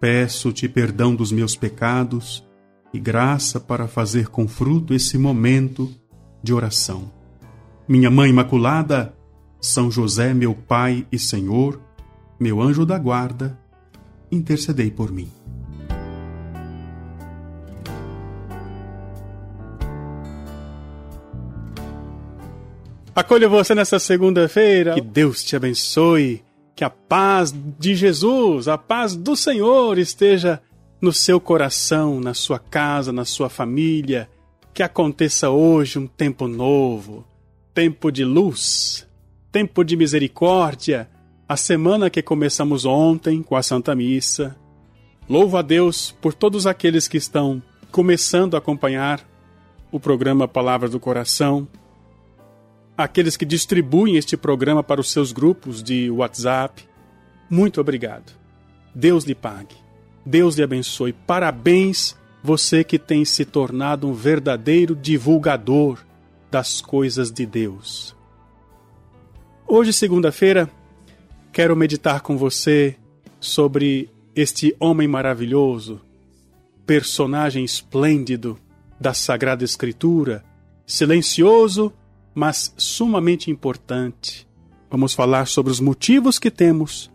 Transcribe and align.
Peço-te 0.00 0.66
perdão 0.66 1.14
dos 1.14 1.30
meus 1.30 1.54
pecados 1.54 2.42
e 2.92 2.98
graça 2.98 3.60
para 3.60 3.86
fazer 3.86 4.28
com 4.28 4.48
fruto 4.48 4.94
esse 4.94 5.18
momento 5.18 5.92
de 6.42 6.54
oração. 6.54 7.12
Minha 7.86 8.10
Mãe 8.10 8.30
Imaculada, 8.30 9.14
São 9.60 9.90
José, 9.90 10.32
meu 10.32 10.54
Pai 10.54 11.06
e 11.12 11.18
Senhor, 11.18 11.78
meu 12.38 12.62
anjo 12.62 12.86
da 12.86 12.98
guarda, 12.98 13.58
intercedei 14.32 14.90
por 14.90 15.12
mim. 15.12 15.30
Acolho 23.14 23.50
você 23.50 23.74
nessa 23.74 23.98
segunda-feira. 23.98 24.94
Que 24.94 25.02
Deus 25.02 25.44
te 25.44 25.54
abençoe. 25.54 26.42
Que 26.80 26.84
a 26.84 26.88
paz 26.88 27.54
de 27.78 27.94
Jesus, 27.94 28.66
a 28.66 28.78
paz 28.78 29.14
do 29.14 29.36
Senhor 29.36 29.98
esteja 29.98 30.62
no 30.98 31.12
seu 31.12 31.38
coração, 31.38 32.18
na 32.18 32.32
sua 32.32 32.58
casa, 32.58 33.12
na 33.12 33.26
sua 33.26 33.50
família. 33.50 34.30
Que 34.72 34.82
aconteça 34.82 35.50
hoje 35.50 35.98
um 35.98 36.06
tempo 36.06 36.48
novo, 36.48 37.22
tempo 37.74 38.10
de 38.10 38.24
luz, 38.24 39.06
tempo 39.52 39.84
de 39.84 39.94
misericórdia. 39.94 41.06
A 41.46 41.54
semana 41.54 42.08
que 42.08 42.22
começamos 42.22 42.86
ontem 42.86 43.42
com 43.42 43.56
a 43.56 43.62
Santa 43.62 43.94
Missa. 43.94 44.56
Louvo 45.28 45.58
a 45.58 45.62
Deus 45.62 46.16
por 46.18 46.32
todos 46.32 46.66
aqueles 46.66 47.06
que 47.06 47.18
estão 47.18 47.62
começando 47.92 48.54
a 48.54 48.58
acompanhar 48.58 49.22
o 49.92 50.00
programa 50.00 50.48
Palavra 50.48 50.88
do 50.88 50.98
Coração 50.98 51.68
aqueles 53.04 53.36
que 53.36 53.44
distribuem 53.44 54.16
este 54.16 54.36
programa 54.36 54.82
para 54.82 55.00
os 55.00 55.10
seus 55.10 55.32
grupos 55.32 55.82
de 55.82 56.10
WhatsApp. 56.10 56.88
Muito 57.48 57.80
obrigado. 57.80 58.32
Deus 58.94 59.24
lhe 59.24 59.34
pague. 59.34 59.76
Deus 60.24 60.56
lhe 60.56 60.62
abençoe. 60.62 61.12
Parabéns, 61.12 62.16
você 62.42 62.84
que 62.84 62.98
tem 62.98 63.24
se 63.24 63.44
tornado 63.44 64.08
um 64.08 64.12
verdadeiro 64.12 64.94
divulgador 64.94 65.98
das 66.50 66.80
coisas 66.80 67.30
de 67.30 67.46
Deus. 67.46 68.16
Hoje, 69.66 69.92
segunda-feira, 69.92 70.68
quero 71.52 71.76
meditar 71.76 72.20
com 72.20 72.36
você 72.36 72.96
sobre 73.38 74.10
este 74.34 74.74
homem 74.80 75.06
maravilhoso, 75.06 76.00
personagem 76.84 77.64
esplêndido 77.64 78.58
da 79.00 79.14
Sagrada 79.14 79.64
Escritura, 79.64 80.44
silencioso 80.86 81.92
mas 82.34 82.74
sumamente 82.76 83.50
importante. 83.50 84.48
Vamos 84.90 85.14
falar 85.14 85.46
sobre 85.46 85.72
os 85.72 85.80
motivos 85.80 86.38
que 86.38 86.50
temos 86.50 87.10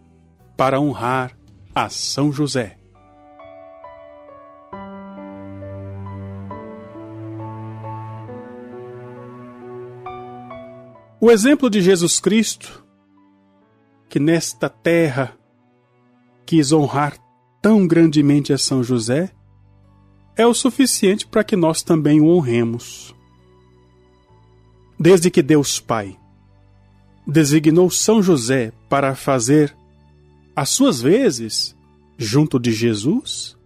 para 0.55 0.80
honrar 0.80 1.38
a 1.73 1.89
São 1.89 2.31
José. 2.31 2.77
O 11.20 11.32
exemplo 11.32 11.70
de 11.70 11.82
Jesus 11.82 12.20
Cristo, 12.20 12.86
que 14.08 14.20
nesta 14.20 14.70
terra 14.70 15.36
quis 16.45 16.71
honrar 16.71 17.17
tão 17.61 17.87
grandemente 17.87 18.53
a 18.53 18.58
São 18.58 18.83
José, 18.83 19.32
é 20.36 20.45
o 20.45 20.53
suficiente 20.53 21.26
para 21.26 21.43
que 21.43 21.55
nós 21.55 21.82
também 21.82 22.21
o 22.21 22.27
honremos. 22.27 23.14
Desde 25.00 25.30
que 25.30 25.44
Deus 25.44 25.80
Pai 25.80 26.17
designou 27.28 27.89
São 27.89 28.22
José 28.22 28.72
para 28.88 29.16
fazer 29.16 29.76
as 30.56 30.70
suas 30.70 31.02
vezes 31.02 31.76
junto 32.17 32.60
de 32.60 32.72
Jesus, 32.72 33.58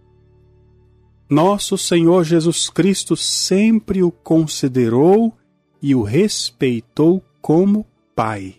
nosso 1.28 1.78
Senhor 1.78 2.24
Jesus 2.24 2.68
Cristo 2.68 3.16
sempre 3.16 4.02
o 4.02 4.10
considerou 4.10 5.32
e 5.80 5.94
o 5.94 6.02
respeitou 6.02 7.24
como 7.40 7.86
Pai. 8.16 8.56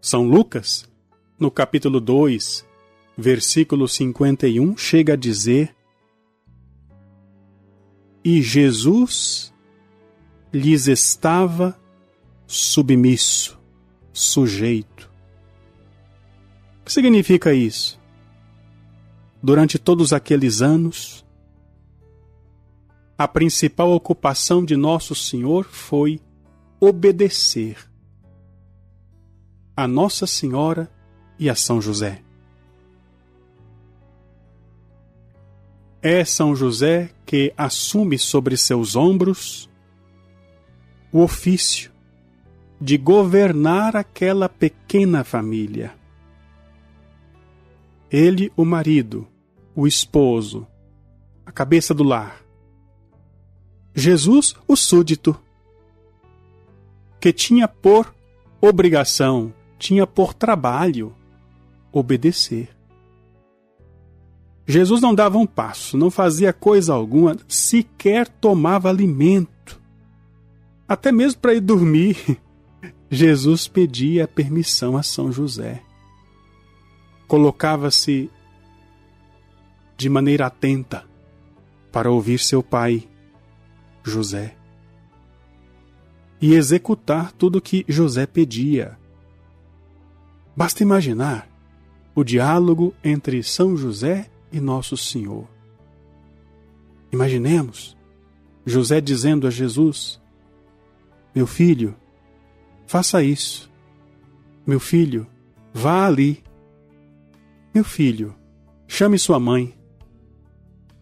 São 0.00 0.26
Lucas, 0.26 0.90
no 1.38 1.50
capítulo 1.50 2.00
2, 2.00 2.66
versículo 3.16 3.86
51, 3.86 4.76
chega 4.76 5.12
a 5.12 5.16
dizer: 5.16 5.76
E 8.24 8.42
Jesus 8.42 9.49
lhes 10.52 10.88
estava 10.88 11.78
submisso, 12.46 13.58
sujeito. 14.12 15.10
O 16.80 16.84
que 16.84 16.92
significa 16.92 17.54
isso? 17.54 18.00
Durante 19.42 19.78
todos 19.78 20.12
aqueles 20.12 20.60
anos, 20.60 21.24
a 23.16 23.28
principal 23.28 23.92
ocupação 23.92 24.64
de 24.64 24.76
Nosso 24.76 25.14
Senhor 25.14 25.64
foi 25.64 26.20
obedecer 26.80 27.76
a 29.76 29.86
Nossa 29.86 30.26
Senhora 30.26 30.90
e 31.38 31.48
a 31.48 31.54
São 31.54 31.80
José. 31.80 32.22
É 36.02 36.24
São 36.24 36.56
José 36.56 37.10
que 37.24 37.52
assume 37.56 38.18
sobre 38.18 38.56
seus 38.56 38.96
ombros 38.96 39.69
o 41.12 41.20
ofício 41.20 41.90
de 42.80 42.96
governar 42.96 43.94
aquela 43.94 44.48
pequena 44.48 45.22
família. 45.22 45.92
Ele, 48.10 48.50
o 48.56 48.64
marido, 48.64 49.26
o 49.74 49.86
esposo, 49.86 50.66
a 51.44 51.52
cabeça 51.52 51.92
do 51.92 52.02
lar. 52.02 52.40
Jesus, 53.94 54.54
o 54.66 54.76
súdito, 54.76 55.38
que 57.20 57.32
tinha 57.32 57.68
por 57.68 58.14
obrigação, 58.60 59.52
tinha 59.78 60.06
por 60.06 60.32
trabalho 60.32 61.14
obedecer. 61.92 62.68
Jesus 64.66 65.00
não 65.00 65.14
dava 65.14 65.36
um 65.36 65.46
passo, 65.46 65.98
não 65.98 66.10
fazia 66.10 66.52
coisa 66.52 66.94
alguma, 66.94 67.36
sequer 67.48 68.28
tomava 68.28 68.88
alimento 68.88 69.59
até 70.90 71.12
mesmo 71.12 71.40
para 71.40 71.54
ir 71.54 71.60
dormir, 71.60 72.36
Jesus 73.08 73.68
pedia 73.68 74.26
permissão 74.26 74.96
a 74.96 75.04
São 75.04 75.30
José. 75.30 75.84
Colocava-se 77.28 78.28
de 79.96 80.08
maneira 80.08 80.46
atenta 80.46 81.04
para 81.92 82.10
ouvir 82.10 82.40
seu 82.40 82.60
pai, 82.60 83.08
José, 84.02 84.56
e 86.40 86.54
executar 86.54 87.30
tudo 87.30 87.58
o 87.58 87.62
que 87.62 87.84
José 87.88 88.26
pedia. 88.26 88.98
Basta 90.56 90.82
imaginar 90.82 91.48
o 92.16 92.24
diálogo 92.24 92.92
entre 93.04 93.44
São 93.44 93.76
José 93.76 94.28
e 94.50 94.58
Nosso 94.58 94.96
Senhor. 94.96 95.46
Imaginemos 97.12 97.96
José 98.66 99.00
dizendo 99.00 99.46
a 99.46 99.50
Jesus: 99.50 100.20
meu 101.34 101.46
filho, 101.46 101.94
faça 102.86 103.22
isso. 103.22 103.70
Meu 104.66 104.80
filho, 104.80 105.26
vá 105.72 106.06
ali. 106.06 106.42
Meu 107.74 107.84
filho, 107.84 108.34
chame 108.86 109.18
sua 109.18 109.38
mãe. 109.38 109.74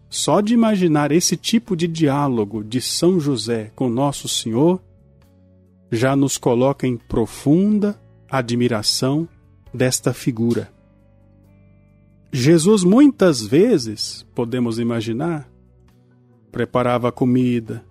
Só 0.09 0.41
de 0.41 0.53
imaginar 0.53 1.11
esse 1.11 1.35
tipo 1.35 1.75
de 1.75 1.87
diálogo 1.87 2.63
de 2.63 2.81
São 2.81 3.19
José 3.19 3.71
com 3.75 3.89
Nosso 3.89 4.27
Senhor 4.27 4.81
já 5.91 6.15
nos 6.15 6.37
coloca 6.37 6.85
em 6.87 6.97
profunda 6.97 7.99
admiração 8.29 9.27
desta 9.73 10.13
figura. 10.13 10.71
Jesus 12.31 12.83
muitas 12.83 13.41
vezes, 13.41 14.25
podemos 14.35 14.77
imaginar, 14.77 15.49
preparava 16.51 17.11
comida, 17.11 17.83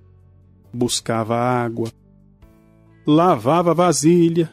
buscava 0.72 1.36
água, 1.36 1.88
lavava 3.10 3.70
a 3.70 3.74
vasilha, 3.74 4.52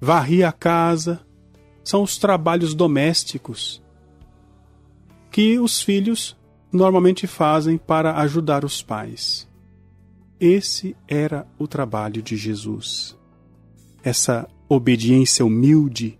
varria 0.00 0.48
a 0.48 0.52
casa, 0.52 1.20
são 1.84 2.02
os 2.02 2.16
trabalhos 2.16 2.74
domésticos 2.74 3.82
que 5.30 5.58
os 5.58 5.82
filhos 5.82 6.34
normalmente 6.72 7.26
fazem 7.26 7.76
para 7.76 8.16
ajudar 8.20 8.64
os 8.64 8.80
pais. 8.80 9.46
Esse 10.40 10.96
era 11.06 11.46
o 11.58 11.68
trabalho 11.68 12.22
de 12.22 12.34
Jesus. 12.34 13.14
Essa 14.02 14.48
obediência 14.70 15.44
humilde 15.44 16.18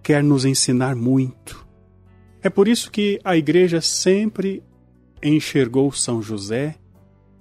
quer 0.00 0.22
nos 0.22 0.44
ensinar 0.44 0.94
muito. 0.94 1.66
É 2.40 2.48
por 2.48 2.68
isso 2.68 2.88
que 2.88 3.18
a 3.24 3.36
Igreja 3.36 3.80
sempre 3.80 4.62
enxergou 5.20 5.90
São 5.90 6.22
José 6.22 6.76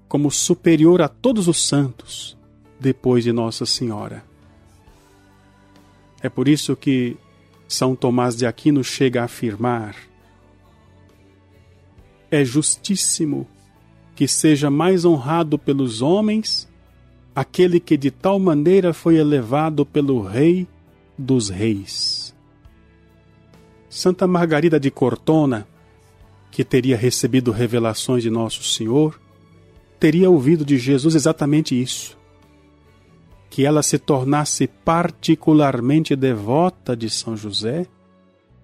como 0.07 0.31
superior 0.31 1.03
a 1.03 1.07
todos 1.07 1.47
os 1.47 1.67
santos, 1.67 2.35
depois 2.83 3.24
de 3.24 3.31
Nossa 3.31 3.65
Senhora. 3.65 4.25
É 6.21 6.27
por 6.27 6.50
isso 6.50 6.75
que 6.75 7.15
São 7.65 7.95
Tomás 7.95 8.35
de 8.35 8.45
Aquino 8.45 8.83
chega 8.83 9.21
a 9.21 9.25
afirmar: 9.25 9.95
é 12.30 12.44
justíssimo 12.44 13.47
que 14.15 14.27
seja 14.27 14.69
mais 14.69 15.06
honrado 15.06 15.57
pelos 15.57 16.01
homens 16.01 16.69
aquele 17.33 17.80
que 17.80 17.97
de 17.97 18.12
tal 18.12 18.38
maneira 18.38 18.94
foi 18.94 19.15
elevado 19.15 19.86
pelo 19.86 20.21
Rei 20.21 20.68
dos 21.18 21.50
Reis. 21.50 22.36
Santa 23.89 24.27
Margarida 24.27 24.79
de 24.79 24.91
Cortona, 24.91 25.68
que 26.51 26.63
teria 26.63 26.97
recebido 26.97 27.51
revelações 27.51 28.21
de 28.21 28.29
Nosso 28.29 28.63
Senhor, 28.63 29.19
teria 30.00 30.29
ouvido 30.29 30.65
de 30.65 30.77
Jesus 30.77 31.15
exatamente 31.15 31.79
isso: 31.79 32.18
que 33.53 33.67
ela 33.67 33.83
se 33.83 34.00
tornasse 34.00 34.65
particularmente 34.65 36.15
devota 36.15 36.97
de 36.97 37.07
São 37.07 37.38
José, 37.38 37.85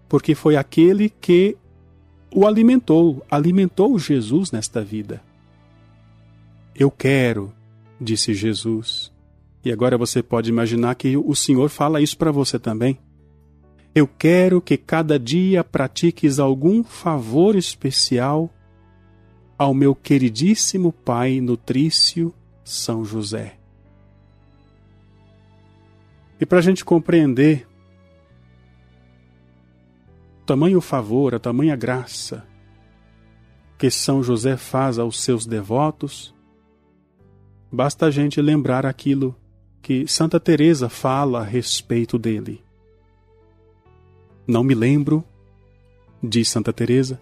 porque 0.08 0.34
foi 0.34 0.56
aquele 0.56 1.12
que 1.12 1.56
o 2.34 2.48
alimentou, 2.48 3.24
alimentou 3.30 4.00
Jesus 4.00 4.52
nesta 4.52 4.84
vida. 4.84 5.22
Eu 6.74 6.90
quero, 6.90 7.54
disse 8.02 8.34
Jesus. 8.34 9.12
E 9.64 9.72
agora 9.72 9.96
você 9.96 10.24
pode 10.24 10.50
imaginar 10.50 10.96
que 10.96 11.16
o 11.16 11.36
Senhor 11.36 11.70
fala 11.70 12.02
isso 12.02 12.18
para 12.18 12.32
você 12.32 12.58
também. 12.58 12.98
Eu 13.94 14.08
quero 14.08 14.60
que 14.60 14.76
cada 14.76 15.20
dia 15.20 15.64
pratiques 15.64 16.40
algum 16.40 16.84
favor 16.84 17.56
especial 17.56 18.50
ao 19.56 19.72
meu 19.72 19.94
queridíssimo 19.94 20.92
Pai 20.92 21.40
nutrício 21.40 22.34
São 22.64 23.06
José. 23.06 23.59
E 26.40 26.46
para 26.46 26.60
a 26.60 26.62
gente 26.62 26.86
compreender 26.86 27.68
o 30.42 30.46
tamanho 30.46 30.82
favor, 30.82 31.36
a 31.36 31.40
tamanha 31.40 31.76
graça 31.76 32.46
que 33.78 33.90
São 33.90 34.24
José 34.24 34.58
faz 34.58 35.00
aos 35.00 35.22
seus 35.22 35.46
devotos, 35.46 36.34
Basta 37.72 38.08
a 38.08 38.12
gente 38.12 38.42
lembrar 38.42 38.84
aquilo 38.84 39.36
que 39.82 40.08
Santa 40.08 40.40
Teresa 40.40 40.90
fala 40.90 41.42
a 41.42 41.44
respeito 41.44 42.18
dele. 42.18 42.64
Não 44.48 44.64
me 44.64 44.74
lembro, 44.74 45.24
diz 46.22 46.50
Santa 46.50 46.74
Teresa, 46.74 47.22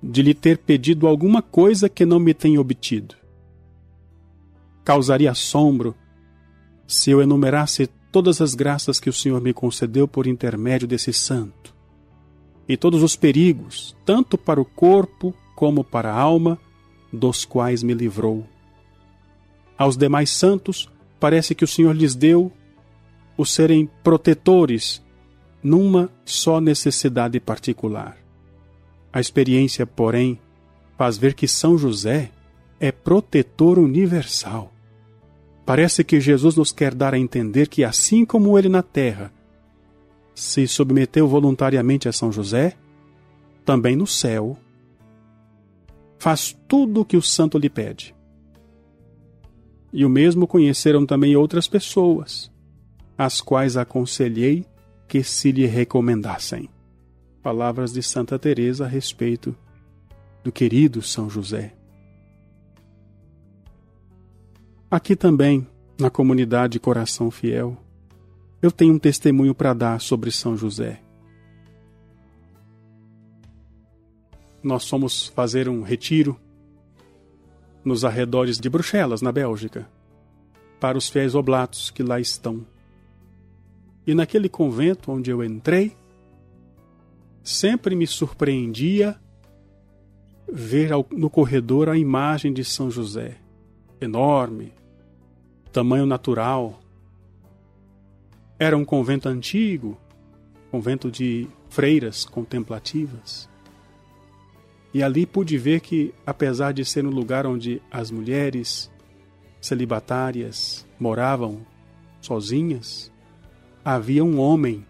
de 0.00 0.22
lhe 0.22 0.34
ter 0.34 0.58
pedido 0.58 1.08
alguma 1.08 1.42
coisa 1.42 1.88
que 1.88 2.06
não 2.06 2.20
me 2.20 2.32
tenha 2.32 2.60
obtido. 2.60 3.16
Causaria 4.84 5.32
assombro 5.32 5.96
se 6.86 7.10
eu 7.10 7.20
enumerasse 7.20 7.90
todas 8.10 8.40
as 8.40 8.54
graças 8.54 8.98
que 8.98 9.08
o 9.08 9.12
Senhor 9.12 9.40
me 9.40 9.52
concedeu 9.52 10.08
por 10.08 10.26
intermédio 10.26 10.86
desse 10.86 11.12
santo, 11.12 11.74
e 12.68 12.76
todos 12.76 13.02
os 13.02 13.16
perigos, 13.16 13.96
tanto 14.04 14.38
para 14.38 14.60
o 14.60 14.64
corpo 14.64 15.34
como 15.56 15.82
para 15.82 16.12
a 16.12 16.18
alma, 16.18 16.58
dos 17.12 17.44
quais 17.44 17.82
me 17.82 17.92
livrou. 17.92 18.46
Aos 19.76 19.96
demais 19.96 20.30
santos, 20.30 20.88
parece 21.18 21.54
que 21.54 21.64
o 21.64 21.68
Senhor 21.68 21.94
lhes 21.94 22.14
deu 22.14 22.52
o 23.36 23.44
serem 23.44 23.88
protetores 24.02 25.02
numa 25.62 26.10
só 26.24 26.60
necessidade 26.60 27.40
particular. 27.40 28.16
A 29.12 29.20
experiência, 29.20 29.86
porém, 29.86 30.38
faz 30.96 31.18
ver 31.18 31.34
que 31.34 31.48
São 31.48 31.76
José 31.76 32.30
é 32.78 32.92
protetor 32.92 33.78
universal. 33.78 34.72
Parece 35.70 36.02
que 36.02 36.18
Jesus 36.18 36.56
nos 36.56 36.72
quer 36.72 36.92
dar 36.92 37.14
a 37.14 37.18
entender 37.20 37.68
que, 37.68 37.84
assim 37.84 38.24
como 38.24 38.58
ele 38.58 38.68
na 38.68 38.82
terra 38.82 39.32
se 40.34 40.66
submeteu 40.66 41.28
voluntariamente 41.28 42.08
a 42.08 42.12
São 42.12 42.32
José, 42.32 42.76
também 43.64 43.94
no 43.94 44.04
céu 44.04 44.58
faz 46.18 46.58
tudo 46.66 47.02
o 47.02 47.04
que 47.04 47.16
o 47.16 47.22
santo 47.22 47.56
lhe 47.56 47.70
pede. 47.70 48.12
E 49.92 50.04
o 50.04 50.10
mesmo 50.10 50.44
conheceram 50.44 51.06
também 51.06 51.36
outras 51.36 51.68
pessoas, 51.68 52.50
as 53.16 53.40
quais 53.40 53.76
aconselhei 53.76 54.66
que 55.06 55.22
se 55.22 55.52
lhe 55.52 55.66
recomendassem. 55.66 56.68
Palavras 57.44 57.92
de 57.92 58.02
Santa 58.02 58.36
Teresa 58.40 58.86
a 58.86 58.88
respeito 58.88 59.54
do 60.42 60.50
querido 60.50 61.00
São 61.00 61.30
José. 61.30 61.79
Aqui 64.90 65.14
também, 65.14 65.64
na 66.00 66.10
comunidade 66.10 66.80
Coração 66.80 67.30
Fiel, 67.30 67.76
eu 68.60 68.72
tenho 68.72 68.94
um 68.94 68.98
testemunho 68.98 69.54
para 69.54 69.72
dar 69.72 70.00
sobre 70.00 70.32
São 70.32 70.56
José. 70.56 71.00
Nós 74.60 74.88
fomos 74.88 75.28
fazer 75.28 75.68
um 75.68 75.82
retiro 75.82 76.36
nos 77.84 78.04
arredores 78.04 78.58
de 78.58 78.68
Bruxelas, 78.68 79.22
na 79.22 79.30
Bélgica, 79.30 79.88
para 80.80 80.98
os 80.98 81.08
fiéis 81.08 81.36
oblatos 81.36 81.92
que 81.92 82.02
lá 82.02 82.18
estão. 82.18 82.66
E 84.04 84.12
naquele 84.12 84.48
convento 84.48 85.12
onde 85.12 85.30
eu 85.30 85.44
entrei, 85.44 85.96
sempre 87.44 87.94
me 87.94 88.08
surpreendia 88.08 89.16
ver 90.52 90.90
no 91.12 91.30
corredor 91.30 91.88
a 91.88 91.96
imagem 91.96 92.52
de 92.52 92.64
São 92.64 92.90
José, 92.90 93.36
enorme, 94.00 94.79
tamanho 95.72 96.06
natural. 96.06 96.80
Era 98.58 98.76
um 98.76 98.84
convento 98.84 99.28
antigo, 99.28 99.98
convento 100.70 101.10
de 101.10 101.48
freiras 101.68 102.24
contemplativas. 102.24 103.48
E 104.92 105.02
ali 105.02 105.24
pude 105.24 105.56
ver 105.56 105.80
que, 105.80 106.12
apesar 106.26 106.72
de 106.72 106.84
ser 106.84 107.06
um 107.06 107.10
lugar 107.10 107.46
onde 107.46 107.80
as 107.90 108.10
mulheres 108.10 108.90
celibatárias 109.60 110.86
moravam 110.98 111.64
sozinhas, 112.20 113.10
havia 113.84 114.24
um 114.24 114.38
homem 114.38 114.84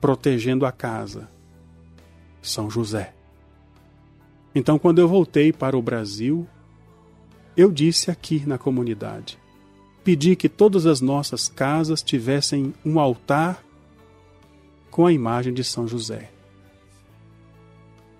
protegendo 0.00 0.66
a 0.66 0.72
casa, 0.72 1.28
São 2.42 2.70
José. 2.70 3.14
Então, 4.54 4.78
quando 4.78 4.98
eu 4.98 5.08
voltei 5.08 5.52
para 5.52 5.76
o 5.76 5.82
Brasil, 5.82 6.46
eu 7.56 7.70
disse 7.70 8.10
aqui 8.10 8.44
na 8.46 8.58
comunidade: 8.58 9.38
pedi 10.04 10.34
que 10.34 10.48
todas 10.48 10.86
as 10.86 11.00
nossas 11.00 11.48
casas 11.48 12.02
tivessem 12.02 12.74
um 12.84 12.98
altar 12.98 13.64
com 14.90 15.06
a 15.06 15.12
imagem 15.12 15.52
de 15.52 15.62
São 15.62 15.86
José. 15.86 16.30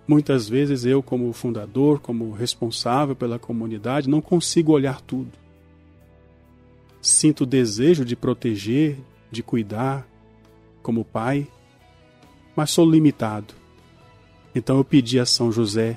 Muitas 0.07 0.49
vezes 0.49 0.85
eu, 0.85 1.03
como 1.03 1.33
fundador, 1.33 2.01
como 2.01 2.33
responsável 2.33 3.15
pela 3.15 3.39
comunidade, 3.39 4.09
não 4.09 4.21
consigo 4.21 4.73
olhar 4.73 5.01
tudo. 5.01 5.31
Sinto 7.01 7.43
o 7.43 7.47
desejo 7.47 8.05
de 8.05 8.17
proteger, 8.17 8.99
de 9.31 9.43
cuidar, 9.43 10.07
como 10.83 11.05
pai, 11.05 11.47
mas 12.57 12.71
sou 12.71 12.91
limitado. 12.91 13.55
Então 14.55 14.77
eu 14.79 14.85
pedi 14.85 15.19
a 15.19 15.25
São 15.25 15.53
José 15.53 15.97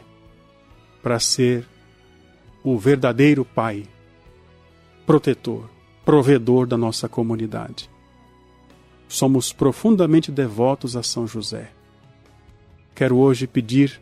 para 1.02 1.20
ser 1.20 1.68
o 2.63 2.78
verdadeiro 2.78 3.44
pai, 3.44 3.84
protetor, 5.05 5.69
provedor 6.05 6.65
da 6.65 6.77
nossa 6.77 7.10
comunidade. 7.10 7.89
Somos 9.07 9.51
profundamente 9.53 10.31
devotos 10.31 10.95
a 10.95 11.03
São 11.03 11.27
José. 11.27 11.72
Quero 12.95 13.17
hoje 13.17 13.45
pedir 13.48 14.00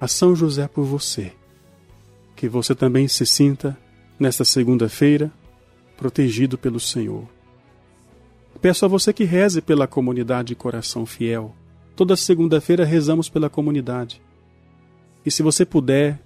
a 0.00 0.06
São 0.08 0.34
José 0.34 0.68
por 0.68 0.84
você, 0.84 1.32
que 2.36 2.48
você 2.48 2.74
também 2.74 3.08
se 3.08 3.26
sinta, 3.26 3.76
nesta 4.18 4.44
segunda-feira, 4.44 5.32
protegido 5.96 6.56
pelo 6.56 6.78
Senhor. 6.78 7.26
Peço 8.60 8.84
a 8.84 8.88
você 8.88 9.12
que 9.12 9.24
reze 9.24 9.60
pela 9.60 9.88
comunidade 9.88 10.54
Coração 10.54 11.04
Fiel. 11.04 11.54
Toda 11.96 12.16
segunda-feira 12.16 12.84
rezamos 12.84 13.28
pela 13.28 13.50
comunidade. 13.50 14.22
E 15.26 15.30
se 15.30 15.42
você 15.42 15.64
puder, 15.66 16.20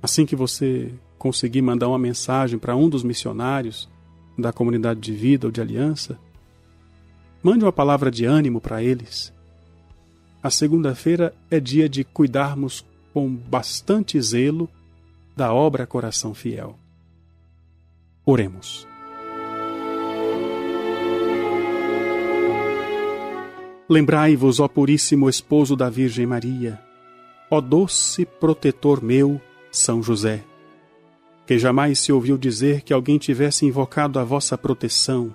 assim 0.00 0.24
que 0.24 0.36
você 0.36 0.92
conseguir 1.24 1.62
mandar 1.62 1.88
uma 1.88 1.98
mensagem 1.98 2.58
para 2.58 2.76
um 2.76 2.88
dos 2.88 3.02
missionários 3.02 3.88
da 4.38 4.52
comunidade 4.52 5.00
de 5.00 5.12
vida 5.12 5.46
ou 5.46 5.50
de 5.50 5.60
aliança, 5.60 6.18
mande 7.42 7.64
uma 7.64 7.72
palavra 7.72 8.10
de 8.10 8.24
ânimo 8.24 8.60
para 8.60 8.82
eles 8.82 9.34
a 10.44 10.50
segunda-feira 10.50 11.34
é 11.50 11.58
dia 11.58 11.88
de 11.88 12.04
cuidarmos 12.04 12.84
com 13.14 13.34
bastante 13.34 14.20
zelo 14.20 14.68
da 15.34 15.54
obra 15.54 15.86
Coração 15.86 16.34
Fiel. 16.34 16.78
Oremos. 18.26 18.86
Lembrai-vos, 23.88 24.60
ó 24.60 24.68
Puríssimo 24.68 25.30
Esposo 25.30 25.74
da 25.74 25.88
Virgem 25.88 26.26
Maria, 26.26 26.78
ó 27.50 27.58
doce 27.58 28.26
protetor 28.26 29.02
meu, 29.02 29.40
São 29.72 30.02
José, 30.02 30.44
que 31.46 31.58
jamais 31.58 31.98
se 31.98 32.12
ouviu 32.12 32.38
dizer 32.38 32.82
que 32.82 32.92
alguém 32.92 33.18
tivesse 33.18 33.66
invocado 33.66 34.18
a 34.18 34.24
vossa 34.24 34.56
proteção, 34.56 35.34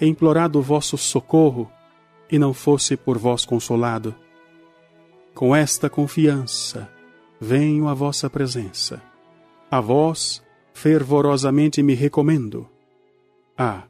e 0.00 0.06
implorado 0.06 0.58
o 0.58 0.62
vosso 0.62 0.96
socorro, 0.96 1.70
e 2.30 2.38
não 2.38 2.54
fosse 2.54 2.96
por 2.96 3.18
vós 3.18 3.44
consolado. 3.44 4.14
Com 5.34 5.54
esta 5.54 5.90
confiança, 5.90 6.88
venho 7.40 7.88
à 7.88 7.94
vossa 7.94 8.30
presença. 8.30 9.02
A 9.70 9.80
vós, 9.80 10.42
fervorosamente 10.72 11.82
me 11.82 11.94
recomendo. 11.94 12.68
Ah, 13.56 13.84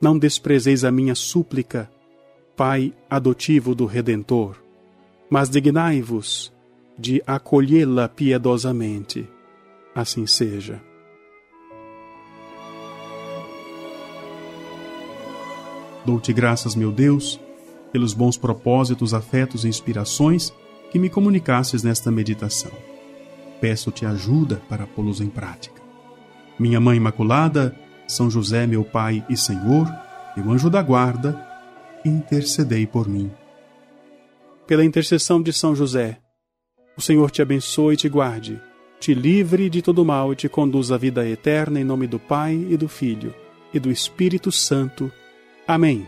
não 0.00 0.18
desprezeis 0.18 0.84
a 0.84 0.90
minha 0.90 1.14
súplica, 1.14 1.90
Pai 2.56 2.92
adotivo 3.08 3.72
do 3.72 3.86
Redentor, 3.86 4.56
mas 5.30 5.48
dignai-vos 5.48 6.52
de 6.98 7.22
acolhê-la 7.24 8.08
piedosamente. 8.08 9.28
Assim 9.98 10.28
seja. 10.28 10.80
Dou-te 16.06 16.32
graças, 16.32 16.76
meu 16.76 16.92
Deus, 16.92 17.40
pelos 17.90 18.14
bons 18.14 18.36
propósitos, 18.36 19.12
afetos 19.12 19.64
e 19.64 19.68
inspirações 19.68 20.54
que 20.92 21.00
me 21.00 21.10
comunicasses 21.10 21.82
nesta 21.82 22.12
meditação. 22.12 22.70
Peço-te 23.60 24.06
ajuda 24.06 24.62
para 24.68 24.86
pô-los 24.86 25.20
em 25.20 25.28
prática. 25.28 25.82
Minha 26.60 26.78
Mãe 26.78 26.96
Imaculada, 26.96 27.74
São 28.06 28.30
José, 28.30 28.68
meu 28.68 28.84
Pai 28.84 29.26
e 29.28 29.36
Senhor, 29.36 29.92
meu 30.36 30.52
anjo 30.52 30.70
da 30.70 30.80
guarda, 30.80 31.44
intercedei 32.04 32.86
por 32.86 33.08
mim. 33.08 33.32
Pela 34.64 34.84
intercessão 34.84 35.42
de 35.42 35.52
São 35.52 35.74
José, 35.74 36.20
o 36.96 37.00
Senhor 37.00 37.32
te 37.32 37.42
abençoe 37.42 37.94
e 37.94 37.96
te 37.96 38.08
guarde, 38.08 38.62
te 39.00 39.14
livre 39.14 39.70
de 39.70 39.80
todo 39.80 40.04
mal 40.04 40.32
e 40.32 40.36
te 40.36 40.48
conduza 40.48 40.94
à 40.94 40.98
vida 40.98 41.28
eterna 41.28 41.80
em 41.80 41.84
nome 41.84 42.06
do 42.06 42.18
Pai 42.18 42.66
e 42.68 42.76
do 42.76 42.88
Filho 42.88 43.34
e 43.72 43.78
do 43.78 43.90
Espírito 43.90 44.50
Santo. 44.50 45.12
Amém. 45.66 46.06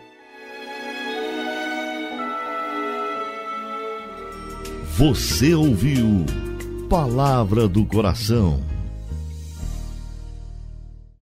Você 4.97 5.54
ouviu 5.54 6.26
Palavra 6.88 7.68
do 7.68 7.87
Coração 7.87 8.79